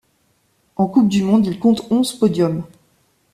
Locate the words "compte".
1.59-1.85